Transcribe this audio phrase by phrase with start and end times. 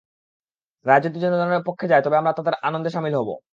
[0.85, 3.29] রায় যদি জনগণের পক্ষে যায়, তবে আমরা তাদের আনন্দে শামিল হব।